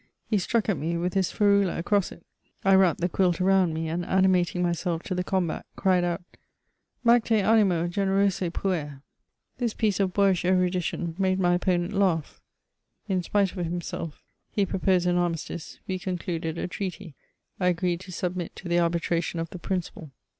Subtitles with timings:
[0.25, 2.25] He struck at me with his ferula across it.
[2.65, 6.23] I wrapped the quilt around me, and animating mysdf to the combat, cried out:
[7.05, 12.41] Macte anim^f ffcnerose pver /'* This piece of boyish erudition made my opponent laugh
[13.07, 14.23] in fl 2 100 MEMOIRS OF spite of himself.
[14.49, 17.13] He proposed an aniustice: we concluded a treaty:
[17.59, 20.09] I agreed to submit to the arbitration of the Principal.